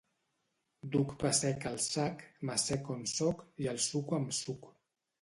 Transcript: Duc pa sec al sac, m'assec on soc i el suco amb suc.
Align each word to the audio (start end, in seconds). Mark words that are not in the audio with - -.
Duc 0.95 1.13
pa 1.25 1.31
sec 1.41 1.69
al 1.73 1.77
sac, 1.89 2.25
m'assec 2.51 2.93
on 2.97 3.07
soc 3.15 3.47
i 3.67 3.73
el 3.77 3.83
suco 3.93 4.23
amb 4.23 4.39
suc. 4.43 4.71